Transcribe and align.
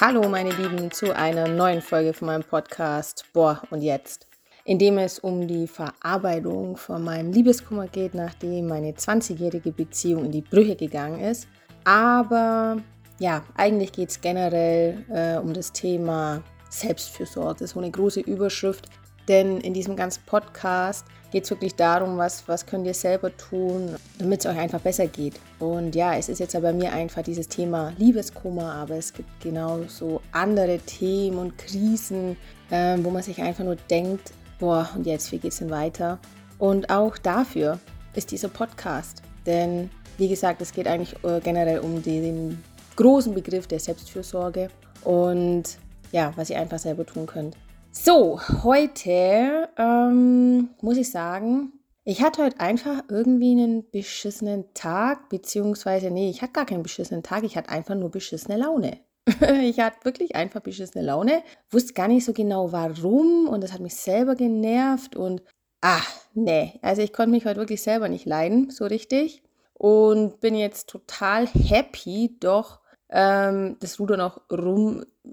Hallo 0.00 0.28
meine 0.28 0.52
Lieben 0.52 0.92
zu 0.92 1.16
einer 1.16 1.48
neuen 1.48 1.82
Folge 1.82 2.12
von 2.12 2.26
meinem 2.26 2.44
Podcast 2.44 3.24
Boah 3.32 3.60
und 3.70 3.82
jetzt, 3.82 4.28
in 4.64 4.78
dem 4.78 4.96
es 4.96 5.18
um 5.18 5.48
die 5.48 5.66
Verarbeitung 5.66 6.76
von 6.76 7.02
meinem 7.02 7.32
Liebeskummer 7.32 7.88
geht, 7.88 8.14
nachdem 8.14 8.68
meine 8.68 8.92
20-jährige 8.92 9.72
Beziehung 9.72 10.26
in 10.26 10.30
die 10.30 10.42
Brüche 10.42 10.76
gegangen 10.76 11.18
ist. 11.18 11.48
Aber 11.82 12.76
ja, 13.18 13.42
eigentlich 13.56 13.90
geht 13.90 14.10
es 14.10 14.20
generell 14.20 15.04
äh, 15.10 15.36
um 15.36 15.52
das 15.52 15.72
Thema 15.72 16.44
Selbstfürsorge. 16.70 17.54
Das 17.54 17.62
ist 17.62 17.70
so 17.72 17.80
eine 17.80 17.90
große 17.90 18.20
Überschrift, 18.20 18.88
denn 19.28 19.60
in 19.60 19.74
diesem 19.74 19.94
ganzen 19.96 20.22
Podcast 20.24 21.06
geht 21.30 21.44
es 21.44 21.50
wirklich 21.50 21.74
darum, 21.74 22.16
was, 22.16 22.48
was 22.48 22.64
könnt 22.64 22.86
ihr 22.86 22.94
selber 22.94 23.36
tun, 23.36 23.96
damit 24.18 24.40
es 24.40 24.46
euch 24.46 24.58
einfach 24.58 24.80
besser 24.80 25.06
geht. 25.06 25.34
Und 25.58 25.94
ja, 25.94 26.14
es 26.14 26.28
ist 26.28 26.38
jetzt 26.38 26.54
ja 26.54 26.60
bei 26.60 26.72
mir 26.72 26.92
einfach 26.92 27.22
dieses 27.22 27.48
Thema 27.48 27.92
Liebeskummer, 27.98 28.72
aber 28.72 28.96
es 28.96 29.12
gibt 29.12 29.28
genauso 29.40 30.22
andere 30.32 30.78
Themen 30.78 31.38
und 31.38 31.58
Krisen, 31.58 32.36
äh, 32.70 32.96
wo 33.02 33.10
man 33.10 33.22
sich 33.22 33.40
einfach 33.42 33.64
nur 33.64 33.76
denkt, 33.76 34.32
boah, 34.58 34.88
und 34.94 35.06
jetzt, 35.06 35.30
wie 35.32 35.38
geht 35.38 35.52
es 35.52 35.58
denn 35.58 35.70
weiter? 35.70 36.18
Und 36.58 36.90
auch 36.90 37.18
dafür 37.18 37.78
ist 38.14 38.30
dieser 38.30 38.48
Podcast. 38.48 39.22
Denn, 39.46 39.90
wie 40.16 40.28
gesagt, 40.28 40.62
es 40.62 40.72
geht 40.72 40.88
eigentlich 40.88 41.14
äh, 41.24 41.40
generell 41.40 41.80
um 41.80 42.02
den 42.02 42.62
großen 42.96 43.34
Begriff 43.34 43.66
der 43.66 43.78
Selbstfürsorge 43.78 44.68
und 45.04 45.64
ja, 46.10 46.32
was 46.36 46.50
ihr 46.50 46.58
einfach 46.58 46.78
selber 46.78 47.06
tun 47.06 47.26
könnt. 47.26 47.56
So, 47.90 48.38
heute 48.62 49.68
ähm, 49.76 50.70
muss 50.80 50.96
ich 50.98 51.10
sagen, 51.10 51.72
ich 52.04 52.22
hatte 52.22 52.44
heute 52.44 52.60
einfach 52.60 53.02
irgendwie 53.08 53.52
einen 53.52 53.90
beschissenen 53.90 54.72
Tag, 54.74 55.28
beziehungsweise, 55.28 56.10
nee, 56.10 56.30
ich 56.30 56.42
hatte 56.42 56.52
gar 56.52 56.66
keinen 56.66 56.82
beschissenen 56.82 57.22
Tag, 57.22 57.44
ich 57.44 57.56
hatte 57.56 57.70
einfach 57.70 57.94
nur 57.94 58.10
beschissene 58.10 58.56
Laune. 58.58 58.98
ich 59.62 59.80
hatte 59.80 60.04
wirklich 60.04 60.36
einfach 60.36 60.60
beschissene 60.60 61.04
Laune, 61.04 61.42
wusste 61.70 61.94
gar 61.94 62.08
nicht 62.08 62.24
so 62.24 62.32
genau 62.32 62.72
warum 62.72 63.48
und 63.48 63.62
das 63.62 63.72
hat 63.72 63.80
mich 63.80 63.96
selber 63.96 64.36
genervt 64.36 65.16
und 65.16 65.42
ah, 65.82 66.02
nee, 66.34 66.78
also 66.82 67.02
ich 67.02 67.12
konnte 67.12 67.30
mich 67.30 67.46
heute 67.46 67.60
wirklich 67.60 67.82
selber 67.82 68.08
nicht 68.08 68.26
leiden, 68.26 68.70
so 68.70 68.86
richtig 68.86 69.42
und 69.74 70.40
bin 70.40 70.54
jetzt 70.54 70.88
total 70.88 71.46
happy, 71.46 72.36
doch 72.40 72.80
ähm, 73.10 73.76
das 73.80 73.98
Ruder 73.98 74.16
noch 74.16 74.48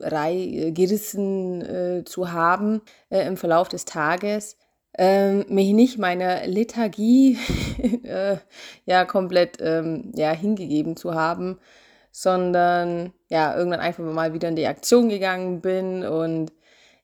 rumgerissen 0.02 1.62
äh, 1.62 2.06
zu 2.06 2.32
haben 2.32 2.82
äh, 3.10 3.26
im 3.26 3.38
Verlauf 3.38 3.70
des 3.70 3.86
Tages. 3.86 4.58
Ähm, 4.98 5.46
mich 5.50 5.74
nicht 5.74 5.98
meiner 5.98 6.48
Lethargie 6.48 7.38
äh, 8.04 8.38
ja 8.86 9.06
komplett 9.06 9.58
ähm, 9.60 10.14
ja, 10.16 10.32
hingegeben 10.32 10.96
zu 10.96 11.14
haben, 11.14 11.60
sondern 12.12 13.12
ja 13.30 13.58
irgendwann 13.58 13.82
einfach 13.82 14.06
mal 14.06 14.34
wieder 14.34 14.48
in 14.48 14.56
die 14.56 14.68
Aktion 14.68 15.10
gegangen 15.10 15.60
bin 15.60 16.06
und 16.06 16.54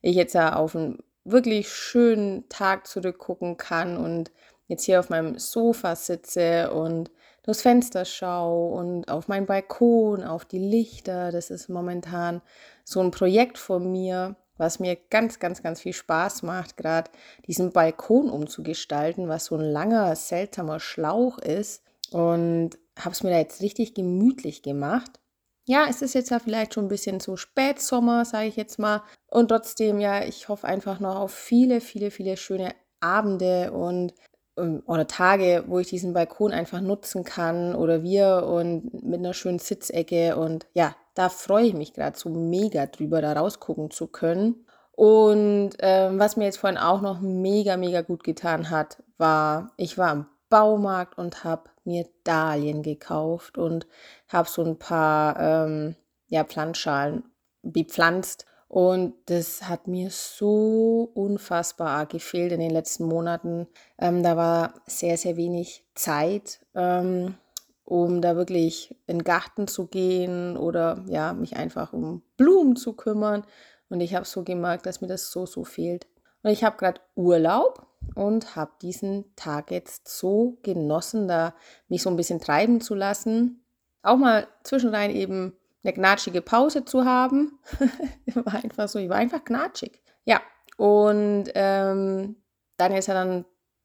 ich 0.00 0.16
jetzt 0.16 0.34
ja 0.34 0.56
auf 0.56 0.74
einen 0.74 1.00
wirklich 1.24 1.68
schönen 1.68 2.48
Tag 2.48 2.86
zurückgucken 2.86 3.58
kann 3.58 3.98
und 3.98 4.30
jetzt 4.68 4.84
hier 4.84 4.98
auf 4.98 5.10
meinem 5.10 5.38
Sofa 5.38 5.94
sitze 5.94 6.72
und 6.72 7.10
durchs 7.42 7.62
Fenster 7.62 8.04
schaue 8.04 8.74
und 8.74 9.08
auf 9.08 9.28
meinen 9.28 9.46
Balkon, 9.46 10.22
auf 10.22 10.44
die 10.44 10.58
Lichter. 10.58 11.32
Das 11.32 11.50
ist 11.50 11.68
momentan 11.68 12.40
so 12.84 13.00
ein 13.00 13.10
Projekt 13.10 13.58
von 13.58 13.90
mir, 13.90 14.36
was 14.56 14.78
mir 14.78 14.96
ganz, 15.10 15.38
ganz, 15.38 15.62
ganz 15.62 15.80
viel 15.80 15.92
Spaß 15.92 16.42
macht, 16.42 16.76
gerade 16.76 17.10
diesen 17.46 17.72
Balkon 17.72 18.30
umzugestalten, 18.30 19.28
was 19.28 19.46
so 19.46 19.56
ein 19.56 19.64
langer, 19.64 20.14
seltsamer 20.14 20.80
Schlauch 20.80 21.38
ist. 21.38 21.82
Und 22.10 22.78
habe 22.98 23.12
es 23.12 23.22
mir 23.22 23.30
da 23.30 23.38
jetzt 23.38 23.62
richtig 23.62 23.94
gemütlich 23.94 24.62
gemacht. 24.62 25.18
Ja, 25.64 25.86
es 25.88 26.02
ist 26.02 26.14
jetzt 26.14 26.30
ja 26.30 26.40
vielleicht 26.40 26.74
schon 26.74 26.86
ein 26.86 26.88
bisschen 26.88 27.20
so 27.20 27.36
Spätsommer, 27.36 28.24
sage 28.24 28.48
ich 28.48 28.56
jetzt 28.56 28.78
mal. 28.78 29.02
Und 29.28 29.48
trotzdem, 29.48 30.00
ja, 30.00 30.24
ich 30.24 30.48
hoffe 30.48 30.66
einfach 30.66 31.00
noch 31.00 31.16
auf 31.16 31.32
viele, 31.32 31.80
viele, 31.80 32.10
viele 32.10 32.36
schöne 32.36 32.74
Abende 33.00 33.72
und 33.72 34.12
oder 34.56 35.06
Tage, 35.06 35.64
wo 35.66 35.78
ich 35.78 35.88
diesen 35.88 36.12
Balkon 36.12 36.52
einfach 36.52 36.80
nutzen 36.80 37.24
kann 37.24 37.74
oder 37.74 38.02
wir 38.02 38.44
und 38.46 39.02
mit 39.02 39.20
einer 39.20 39.34
schönen 39.34 39.58
Sitzecke 39.58 40.36
und 40.36 40.66
ja, 40.74 40.94
da 41.14 41.28
freue 41.28 41.66
ich 41.66 41.74
mich 41.74 41.94
gerade 41.94 42.18
so 42.18 42.28
mega 42.28 42.86
drüber, 42.86 43.22
da 43.22 43.32
rausgucken 43.32 43.90
zu 43.90 44.06
können. 44.06 44.66
Und 44.92 45.70
ähm, 45.78 46.18
was 46.18 46.36
mir 46.36 46.44
jetzt 46.44 46.58
vorhin 46.58 46.78
auch 46.78 47.00
noch 47.00 47.20
mega, 47.20 47.76
mega 47.76 48.02
gut 48.02 48.24
getan 48.24 48.70
hat, 48.70 49.02
war, 49.16 49.72
ich 49.76 49.96
war 49.98 50.10
am 50.10 50.26
Baumarkt 50.50 51.16
und 51.18 51.44
habe 51.44 51.70
mir 51.84 52.06
Dahlien 52.24 52.82
gekauft 52.82 53.56
und 53.56 53.86
habe 54.28 54.48
so 54.48 54.62
ein 54.62 54.78
paar 54.78 55.40
ähm, 55.40 55.96
ja, 56.28 56.44
Pflanzschalen 56.44 57.24
bepflanzt 57.62 58.46
und 58.72 59.12
das 59.26 59.68
hat 59.68 59.86
mir 59.86 60.08
so 60.08 61.10
unfassbar 61.12 62.06
gefehlt 62.06 62.52
in 62.52 62.60
den 62.60 62.70
letzten 62.70 63.04
Monaten. 63.04 63.66
Ähm, 63.98 64.22
da 64.22 64.34
war 64.38 64.72
sehr, 64.86 65.18
sehr 65.18 65.36
wenig 65.36 65.84
Zeit, 65.94 66.58
ähm, 66.74 67.34
um 67.84 68.22
da 68.22 68.34
wirklich 68.34 68.96
in 69.06 69.18
den 69.18 69.24
Garten 69.24 69.68
zu 69.68 69.88
gehen 69.88 70.56
oder 70.56 71.04
ja, 71.06 71.34
mich 71.34 71.54
einfach 71.54 71.92
um 71.92 72.22
Blumen 72.38 72.74
zu 72.74 72.94
kümmern. 72.94 73.44
Und 73.90 74.00
ich 74.00 74.14
habe 74.14 74.24
so 74.24 74.42
gemerkt, 74.42 74.86
dass 74.86 75.02
mir 75.02 75.08
das 75.08 75.30
so, 75.30 75.44
so 75.44 75.64
fehlt. 75.64 76.06
Und 76.42 76.48
ich 76.50 76.64
habe 76.64 76.78
gerade 76.78 77.02
Urlaub 77.14 77.86
und 78.14 78.56
habe 78.56 78.72
diesen 78.80 79.36
Tag 79.36 79.70
jetzt 79.70 80.08
so 80.08 80.56
genossen, 80.62 81.28
da 81.28 81.54
mich 81.88 82.00
so 82.00 82.08
ein 82.08 82.16
bisschen 82.16 82.40
treiben 82.40 82.80
zu 82.80 82.94
lassen. 82.94 83.66
Auch 84.02 84.16
mal 84.16 84.48
zwischendrin 84.64 85.10
eben 85.10 85.58
eine 85.84 85.92
gnatschige 85.92 86.42
Pause 86.42 86.84
zu 86.84 87.04
haben. 87.04 87.58
war 88.34 88.54
einfach 88.54 88.88
so, 88.88 88.98
ich 88.98 89.08
war 89.08 89.16
einfach 89.16 89.44
gnatschig. 89.44 90.00
Ja, 90.24 90.40
und 90.76 91.44
ähm, 91.54 92.36
dann 92.76 92.92
ist 92.92 93.08
ja 93.08 93.14
dann 93.14 93.44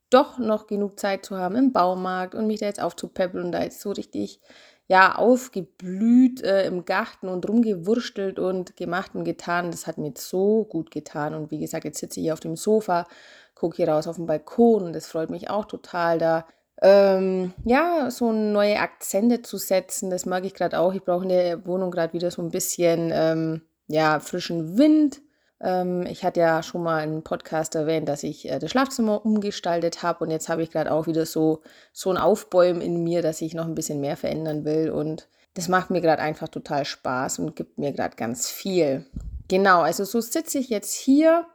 doch 0.09 0.37
noch 0.37 0.67
genug 0.67 0.99
Zeit 0.99 1.25
zu 1.25 1.37
haben 1.37 1.55
im 1.55 1.73
Baumarkt 1.73 2.35
und 2.35 2.47
mich 2.47 2.59
da 2.59 2.65
jetzt 2.67 2.81
aufzupäppeln 2.81 3.45
und 3.45 3.51
da 3.51 3.63
jetzt 3.63 3.81
so 3.81 3.91
richtig 3.91 4.39
ja 4.87 5.15
aufgeblüht 5.15 6.41
äh, 6.43 6.65
im 6.65 6.85
Garten 6.85 7.27
und 7.27 7.47
rumgewurstelt 7.47 8.39
und 8.39 8.77
gemacht 8.77 9.15
und 9.15 9.25
getan. 9.25 9.71
Das 9.71 9.85
hat 9.85 9.97
mir 9.97 10.13
so 10.17 10.63
gut 10.63 10.91
getan 10.91 11.33
und 11.33 11.51
wie 11.51 11.59
gesagt, 11.59 11.83
jetzt 11.83 11.99
sitze 11.99 12.19
ich 12.19 12.25
hier 12.25 12.33
auf 12.33 12.39
dem 12.39 12.55
Sofa, 12.55 13.05
gucke 13.53 13.77
hier 13.77 13.89
raus 13.89 14.07
auf 14.07 14.15
den 14.15 14.27
Balkon 14.27 14.83
und 14.83 14.93
das 14.93 15.07
freut 15.07 15.29
mich 15.29 15.49
auch 15.49 15.65
total 15.65 16.19
da 16.19 16.45
ähm, 16.81 17.53
ja, 17.65 18.11
so 18.11 18.31
neue 18.31 18.79
Akzente 18.79 19.41
zu 19.41 19.57
setzen, 19.57 20.09
das 20.09 20.25
mag 20.25 20.45
ich 20.45 20.53
gerade 20.53 20.79
auch. 20.79 20.93
Ich 20.93 21.03
brauche 21.03 21.23
in 21.23 21.29
der 21.29 21.65
Wohnung 21.65 21.91
gerade 21.91 22.13
wieder 22.13 22.29
so 22.29 22.41
ein 22.41 22.51
bisschen 22.51 23.11
ähm, 23.13 23.61
ja, 23.87 24.19
frischen 24.19 24.77
Wind. 24.77 25.21
Ähm, 25.59 26.05
ich 26.05 26.23
hatte 26.23 26.39
ja 26.39 26.61
schon 26.61 26.83
mal 26.83 27.01
einen 27.01 27.23
Podcast 27.23 27.73
erwähnt, 27.73 28.07
dass 28.07 28.21
ich 28.21 28.47
äh, 28.49 28.59
das 28.59 28.69
Schlafzimmer 28.69 29.25
umgestaltet 29.25 30.03
habe 30.03 30.23
und 30.23 30.29
jetzt 30.29 30.49
habe 30.49 30.61
ich 30.61 30.69
gerade 30.69 30.91
auch 30.91 31.07
wieder 31.07 31.25
so, 31.25 31.61
so 31.93 32.11
ein 32.11 32.17
Aufbäumen 32.17 32.81
in 32.81 33.03
mir, 33.03 33.23
dass 33.23 33.41
ich 33.41 33.55
noch 33.55 33.65
ein 33.65 33.75
bisschen 33.75 33.99
mehr 33.99 34.17
verändern 34.17 34.65
will 34.65 34.91
und 34.91 35.27
das 35.55 35.69
macht 35.69 35.89
mir 35.89 36.01
gerade 36.01 36.21
einfach 36.21 36.49
total 36.49 36.85
Spaß 36.85 37.39
und 37.39 37.55
gibt 37.55 37.79
mir 37.79 37.91
gerade 37.91 38.15
ganz 38.15 38.51
viel. 38.51 39.07
Genau, 39.47 39.81
also 39.81 40.03
so 40.03 40.21
sitze 40.21 40.59
ich 40.59 40.69
jetzt 40.69 40.93
hier 40.93 41.47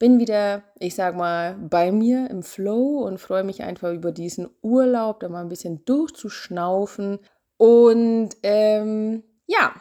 bin 0.00 0.18
wieder, 0.18 0.64
ich 0.78 0.94
sag 0.94 1.14
mal, 1.14 1.56
bei 1.56 1.92
mir 1.92 2.28
im 2.30 2.42
Flow 2.42 3.04
und 3.06 3.18
freue 3.18 3.44
mich 3.44 3.62
einfach 3.62 3.92
über 3.92 4.10
diesen 4.10 4.48
Urlaub, 4.62 5.20
da 5.20 5.28
mal 5.28 5.42
ein 5.42 5.50
bisschen 5.50 5.84
durchzuschnaufen. 5.84 7.20
Und 7.58 8.30
ähm, 8.42 9.22
ja, 9.46 9.74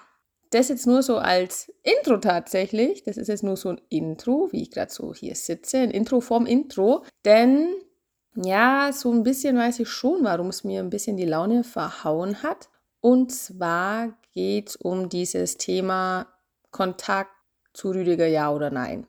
das 0.52 0.68
jetzt 0.68 0.88
nur 0.88 1.03
so 1.03 1.18
als 1.18 1.74
Intro 1.84 2.18
tatsächlich. 2.18 3.03
Das 3.03 3.16
ist 3.16 3.30
jetzt 3.30 3.44
nur 3.44 3.56
so 3.56 3.69
ein 3.69 3.81
Intro, 3.88 4.50
wie 4.52 4.63
ich 4.63 4.72
gerade 4.72 4.91
so 4.91 5.13
hier 5.13 5.35
sitze. 5.35 5.78
Ein 5.78 5.91
Intro 5.91 6.19
vorm 6.19 6.46
Intro. 6.46 7.06
Denn 7.24 7.69
ja, 8.36 8.91
so 8.91 9.13
ein 9.13 9.24
bisschen 9.24 9.57
weiß 9.57 9.80
ich 9.80 9.90
schon, 9.90 10.25
warum 10.25 10.47
es 10.47 10.66
mir 10.66 10.81
ein 10.81 10.90
bisschen 10.90 11.16
die 11.16 11.25
Laune 11.25 11.63
verhauen 11.63 12.44
hat. 12.44 12.68
Und 13.00 13.31
zwar 13.31 14.18
geht 14.34 14.69
es 14.69 14.75
um 14.75 15.07
dieses 15.07 15.56
Thema 15.57 16.28
Kontakt 16.72 17.31
zu 17.72 17.92
Rüdiger, 17.92 18.27
ja 18.27 18.51
oder 18.51 18.69
nein. 18.69 19.07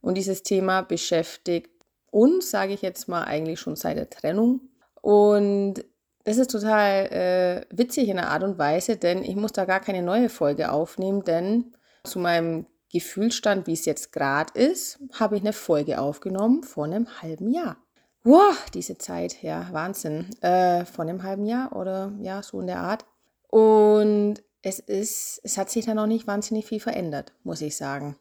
Und 0.00 0.16
dieses 0.16 0.42
Thema 0.42 0.82
beschäftigt 0.82 1.70
uns, 2.10 2.50
sage 2.50 2.72
ich 2.72 2.82
jetzt 2.82 3.08
mal, 3.08 3.24
eigentlich 3.24 3.60
schon 3.60 3.76
seit 3.76 3.96
der 3.96 4.10
Trennung. 4.10 4.60
Und 5.00 5.84
das 6.24 6.36
ist 6.36 6.50
total 6.50 7.06
äh, 7.06 7.76
witzig 7.76 8.08
in 8.08 8.18
einer 8.18 8.30
Art 8.30 8.42
und 8.42 8.58
Weise, 8.58 8.96
denn 8.96 9.22
ich 9.22 9.36
muss 9.36 9.52
da 9.52 9.64
gar 9.64 9.80
keine 9.80 10.02
neue 10.02 10.28
Folge 10.28 10.70
aufnehmen, 10.70 11.24
denn 11.24 11.72
zu 12.04 12.18
meinem 12.18 12.66
Gefühlsstand, 12.92 13.66
wie 13.66 13.72
es 13.72 13.84
jetzt 13.84 14.12
gerade 14.12 14.58
ist, 14.58 14.98
habe 15.12 15.36
ich 15.36 15.42
eine 15.42 15.52
Folge 15.52 16.00
aufgenommen 16.00 16.62
vor 16.62 16.84
einem 16.84 17.22
halben 17.22 17.50
Jahr. 17.50 17.76
Wow, 18.22 18.54
diese 18.74 18.98
Zeit, 18.98 19.42
ja, 19.42 19.68
Wahnsinn. 19.72 20.26
Äh, 20.42 20.84
von 20.84 21.08
einem 21.08 21.22
halben 21.22 21.46
Jahr 21.46 21.74
oder 21.74 22.12
ja, 22.20 22.42
so 22.42 22.60
in 22.60 22.66
der 22.66 22.80
Art. 22.80 23.06
Und 23.48 24.42
es 24.62 24.78
ist, 24.78 25.40
es 25.42 25.56
hat 25.56 25.70
sich 25.70 25.86
da 25.86 25.94
noch 25.94 26.06
nicht 26.06 26.26
wahnsinnig 26.26 26.66
viel 26.66 26.80
verändert, 26.80 27.32
muss 27.44 27.62
ich 27.62 27.76
sagen 27.76 28.16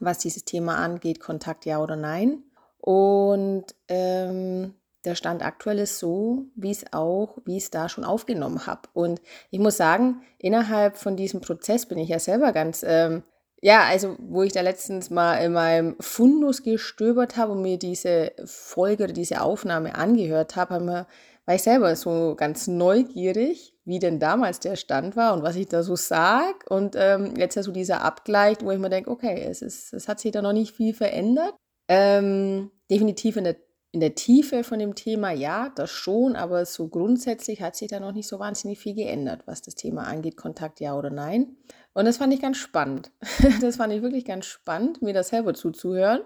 was 0.00 0.18
dieses 0.18 0.44
Thema 0.44 0.76
angeht, 0.76 1.20
Kontakt 1.20 1.64
ja 1.66 1.80
oder 1.80 1.96
nein. 1.96 2.42
Und 2.78 3.66
ähm, 3.88 4.74
der 5.04 5.14
Stand 5.14 5.44
aktuell 5.44 5.78
ist 5.78 5.98
so, 5.98 6.46
wie 6.54 6.70
es 6.70 6.92
auch, 6.92 7.38
wie 7.44 7.56
es 7.56 7.70
da 7.70 7.88
schon 7.88 8.04
aufgenommen 8.04 8.66
habe. 8.66 8.82
Und 8.92 9.20
ich 9.50 9.58
muss 9.58 9.76
sagen, 9.76 10.22
innerhalb 10.38 10.96
von 10.96 11.16
diesem 11.16 11.40
Prozess 11.40 11.86
bin 11.86 11.98
ich 11.98 12.08
ja 12.08 12.18
selber 12.18 12.52
ganz 12.52 12.84
ähm, 12.86 13.22
ja, 13.62 13.84
also 13.84 14.16
wo 14.18 14.42
ich 14.42 14.52
da 14.52 14.60
letztens 14.60 15.10
mal 15.10 15.38
in 15.38 15.52
meinem 15.52 15.96
Fundus 15.98 16.62
gestöbert 16.62 17.36
habe 17.36 17.52
und 17.52 17.62
mir 17.62 17.78
diese 17.78 18.32
Folge 18.44 19.04
oder 19.04 19.12
diese 19.12 19.40
Aufnahme 19.40 19.94
angehört 19.94 20.56
habe, 20.56 20.78
mir, 20.78 21.06
war 21.46 21.54
ich 21.54 21.62
selber 21.62 21.94
so 21.94 22.34
ganz 22.36 22.66
neugierig, 22.66 23.74
wie 23.84 24.00
denn 24.00 24.18
damals 24.18 24.58
der 24.58 24.76
Stand 24.76 25.16
war 25.16 25.32
und 25.32 25.42
was 25.42 25.56
ich 25.56 25.68
da 25.68 25.84
so 25.84 25.94
sage. 25.94 26.58
Und 26.68 26.96
ähm, 26.98 27.34
jetzt 27.38 27.54
ja 27.54 27.62
so 27.62 27.70
dieser 27.70 28.02
Abgleich, 28.02 28.58
wo 28.62 28.72
ich 28.72 28.78
mir 28.78 28.90
denke, 28.90 29.10
okay, 29.10 29.46
es, 29.48 29.62
ist, 29.62 29.92
es 29.92 30.08
hat 30.08 30.18
sich 30.18 30.32
da 30.32 30.42
noch 30.42 30.52
nicht 30.52 30.74
viel 30.74 30.92
verändert. 30.92 31.54
Ähm, 31.88 32.72
definitiv 32.90 33.36
in 33.36 33.44
der, 33.44 33.56
in 33.92 34.00
der 34.00 34.16
Tiefe 34.16 34.64
von 34.64 34.80
dem 34.80 34.96
Thema, 34.96 35.30
ja, 35.30 35.70
das 35.76 35.90
schon, 35.90 36.34
aber 36.34 36.66
so 36.66 36.88
grundsätzlich 36.88 37.62
hat 37.62 37.76
sich 37.76 37.88
da 37.88 38.00
noch 38.00 38.12
nicht 38.12 38.26
so 38.26 38.40
wahnsinnig 38.40 38.80
viel 38.80 38.94
geändert, 38.94 39.42
was 39.46 39.62
das 39.62 39.76
Thema 39.76 40.02
angeht, 40.02 40.36
Kontakt 40.36 40.80
ja 40.80 40.98
oder 40.98 41.10
nein. 41.10 41.56
Und 41.94 42.06
das 42.06 42.16
fand 42.16 42.34
ich 42.34 42.42
ganz 42.42 42.56
spannend. 42.56 43.12
das 43.60 43.76
fand 43.76 43.92
ich 43.92 44.02
wirklich 44.02 44.24
ganz 44.24 44.46
spannend, 44.46 45.00
mir 45.00 45.14
das 45.14 45.28
selber 45.28 45.54
zuzuhören. 45.54 46.22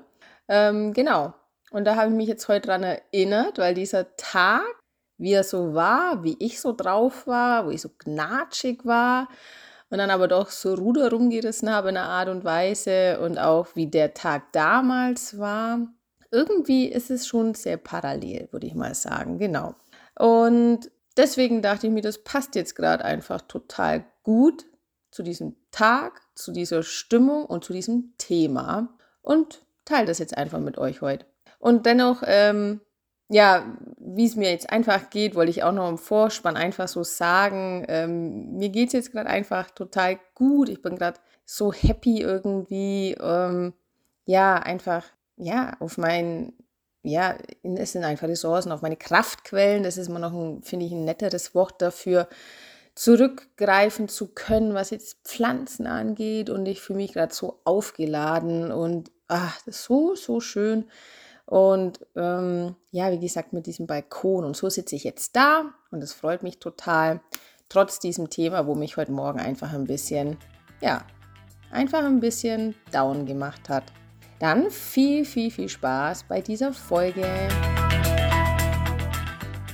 Ähm, 0.49 0.95
genau. 0.95 1.35
Und 1.71 1.85
da 1.85 1.95
habe 1.95 2.11
ich 2.11 2.17
mich 2.17 2.27
jetzt 2.27 2.49
heute 2.49 2.67
dran 2.67 2.83
erinnert, 2.83 3.59
weil 3.59 3.75
dieser 3.75 4.17
Tag, 4.17 4.65
wie 5.21 5.33
er 5.33 5.45
so 5.45 5.75
war, 5.75 6.25
wie 6.25 6.37
ich 6.39 6.61
so 6.61 6.73
drauf 6.73 7.27
war, 7.27 7.67
wo 7.67 7.71
ich 7.71 7.83
so 7.83 7.91
gnatschig 7.99 8.87
war 8.87 9.29
und 9.91 9.99
dann 9.99 10.11
aber 10.11 10.29
doch 10.29 10.51
so 10.51 10.75
Ruder 10.75 11.11
rumgerissen 11.11 11.71
habe 11.71 11.91
in 11.91 11.97
einer 11.97 12.09
Art 12.09 12.29
und 12.29 12.43
Weise 12.45 13.21
und 13.21 13.39
auch 13.39 13.69
wie 13.75 13.87
der 13.87 14.15
Tag 14.15 14.53
damals 14.53 15.39
war. 15.39 15.81
Irgendwie 16.31 16.87
ist 16.87 17.11
es 17.11 17.27
schon 17.27 17.55
sehr 17.55 17.77
parallel, 17.77 18.49
würde 18.51 18.67
ich 18.67 18.75
mal 18.75 18.95
sagen. 18.95 19.39
Genau. 19.39 19.75
Und 20.17 20.91
deswegen 21.17 21.61
dachte 21.61 21.89
ich 21.89 21.93
mir, 21.93 22.03
das 22.03 22.23
passt 22.23 22.55
jetzt 22.55 22.75
gerade 22.75 23.05
einfach 23.05 23.43
total 23.43 24.05
gut 24.23 24.65
zu 25.11 25.23
diesem 25.23 25.57
Tag, 25.71 26.23
zu 26.35 26.53
dieser 26.53 26.83
Stimmung 26.83 27.45
und 27.45 27.65
zu 27.65 27.73
diesem 27.73 28.15
Thema 28.17 28.97
und 29.23 29.63
teile 29.85 30.07
das 30.07 30.19
jetzt 30.19 30.39
einfach 30.39 30.61
mit 30.61 30.79
euch 30.79 31.03
heute. 31.03 31.27
Und 31.59 31.85
dennoch, 31.85 32.23
ähm, 32.25 32.81
ja, 33.31 33.65
wie 33.97 34.27
es 34.27 34.35
mir 34.35 34.51
jetzt 34.51 34.71
einfach 34.71 35.09
geht, 35.09 35.37
wollte 35.37 35.51
ich 35.51 35.63
auch 35.63 35.73
noch 35.73 35.89
im 35.89 35.99
Vorspann 35.99 36.57
einfach 36.57 36.89
so 36.89 37.05
sagen, 37.05 37.85
ähm, 37.89 38.57
mir 38.57 38.71
geht 38.71 38.89
es 38.89 38.93
jetzt 38.93 39.13
gerade 39.13 39.31
einfach 39.31 39.71
total 39.71 40.19
gut. 40.35 40.69
Ich 40.69 40.83
bin 40.83 40.97
gerade 40.97 41.21
so 41.45 41.73
happy 41.73 42.21
irgendwie. 42.21 43.17
Ähm, 43.21 43.73
ja, 44.25 44.57
einfach, 44.57 45.05
ja, 45.37 45.77
auf 45.79 45.97
meinen, 45.97 46.55
ja, 47.05 47.37
es 47.63 47.93
sind 47.93 48.03
einfach 48.03 48.27
Ressourcen, 48.27 48.73
auf 48.73 48.83
meine 48.83 48.97
Kraftquellen. 48.97 49.85
Das 49.85 49.97
ist 49.97 50.09
immer 50.09 50.19
noch, 50.19 50.33
ein, 50.33 50.63
finde 50.65 50.87
ich, 50.87 50.93
ein 50.93 51.05
netteres 51.05 51.55
Wort 51.55 51.81
dafür 51.81 52.29
zurückgreifen 52.97 54.09
zu 54.09 54.27
können, 54.35 54.75
was 54.75 54.91
jetzt 54.91 55.19
Pflanzen 55.25 55.87
angeht. 55.87 56.51
Und 56.51 56.67
ich 56.67 56.81
fühle 56.81 56.97
mich 56.97 57.13
gerade 57.13 57.33
so 57.33 57.61
aufgeladen 57.63 58.73
und 58.73 59.13
ach, 59.29 59.57
das 59.67 59.77
ist 59.77 59.85
so, 59.85 60.17
so 60.17 60.41
schön. 60.41 60.87
Und 61.51 61.99
ähm, 62.15 62.77
ja, 62.93 63.11
wie 63.11 63.19
gesagt, 63.19 63.53
mit 63.53 63.67
diesem 63.67 63.89
Balkon. 63.89 64.45
Und 64.45 64.57
so 64.57 64.71
sitze 64.71 64.95
ich 64.95 65.03
jetzt 65.03 65.35
da 65.35 65.75
und 65.91 66.01
es 66.01 66.13
freut 66.13 66.45
mich 66.45 66.61
total, 66.61 67.21
trotz 67.69 67.99
diesem 67.99 68.31
Thema, 68.31 68.69
wo 68.69 68.77
mich 68.77 68.97
heute 68.97 69.11
Morgen 69.11 69.41
einfach 69.41 69.73
ein 69.73 69.89
bisschen, 69.89 70.37
ja, 70.81 71.05
einfach 71.73 72.05
ein 72.05 72.21
bisschen 72.21 72.77
down 72.93 73.27
gemacht 73.27 73.69
hat. 73.69 73.83
Dann 74.39 74.71
viel, 74.71 75.25
viel, 75.25 75.51
viel 75.51 75.69
Spaß 75.69 76.23
bei 76.29 76.41
dieser 76.41 76.73
Folge. 76.73 77.27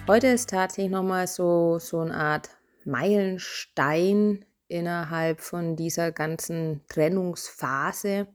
Heute 0.09 0.29
ist 0.29 0.49
tatsächlich 0.49 0.91
nochmal 0.91 1.27
so, 1.27 1.79
so 1.79 2.01
eine 2.01 2.15
Art 2.15 2.49
Meilenstein 2.87 4.47
innerhalb 4.69 5.43
von 5.43 5.77
dieser 5.77 6.11
ganzen 6.11 6.81
Trennungsphase. 6.89 8.29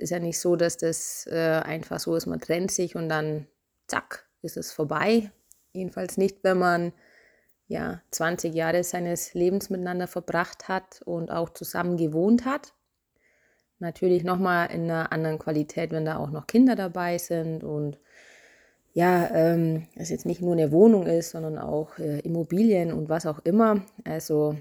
Es 0.00 0.04
ist 0.04 0.10
ja 0.10 0.18
nicht 0.18 0.40
so, 0.40 0.56
dass 0.56 0.78
das 0.78 1.28
äh, 1.30 1.60
einfach 1.62 2.00
so 2.00 2.16
ist, 2.16 2.24
man 2.24 2.40
trennt 2.40 2.70
sich 2.70 2.96
und 2.96 3.10
dann 3.10 3.46
zack, 3.86 4.26
ist 4.40 4.56
es 4.56 4.72
vorbei. 4.72 5.30
Jedenfalls 5.74 6.16
nicht, 6.16 6.42
wenn 6.42 6.58
man 6.58 6.92
ja 7.68 8.00
20 8.10 8.54
Jahre 8.54 8.82
seines 8.82 9.34
Lebens 9.34 9.68
miteinander 9.68 10.06
verbracht 10.06 10.68
hat 10.68 11.02
und 11.04 11.30
auch 11.30 11.50
zusammen 11.50 11.98
gewohnt 11.98 12.46
hat. 12.46 12.72
Natürlich 13.78 14.24
nochmal 14.24 14.70
in 14.70 14.84
einer 14.84 15.12
anderen 15.12 15.38
Qualität, 15.38 15.90
wenn 15.90 16.06
da 16.06 16.16
auch 16.16 16.30
noch 16.30 16.46
Kinder 16.46 16.76
dabei 16.76 17.18
sind 17.18 17.62
und 17.62 17.98
ja, 18.94 19.30
ähm, 19.34 19.86
es 19.96 20.08
jetzt 20.08 20.24
nicht 20.24 20.40
nur 20.40 20.54
eine 20.54 20.72
Wohnung 20.72 21.06
ist, 21.06 21.32
sondern 21.32 21.58
auch 21.58 21.98
äh, 21.98 22.20
Immobilien 22.20 22.90
und 22.90 23.10
was 23.10 23.26
auch 23.26 23.40
immer. 23.40 23.82
Also 24.04 24.56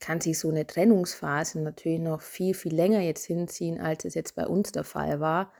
kann 0.00 0.20
sich 0.20 0.38
so 0.38 0.48
eine 0.48 0.66
Trennungsphase 0.66 1.60
natürlich 1.60 2.00
noch 2.00 2.22
viel, 2.22 2.54
viel 2.54 2.74
länger 2.74 3.00
jetzt 3.00 3.24
hinziehen, 3.26 3.80
als 3.80 4.04
es 4.04 4.14
jetzt 4.14 4.34
bei 4.34 4.46
uns 4.46 4.72
der 4.72 4.84
Fall 4.84 5.20
war. 5.20 5.52